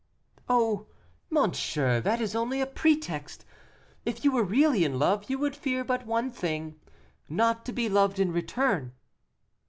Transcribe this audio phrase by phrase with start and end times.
[0.49, 0.87] "Oh!
[1.29, 3.45] monsieur, that is only a pretext.
[4.03, 6.79] If you were really in love, you would fear but one thing
[7.29, 8.93] not to be loved in return."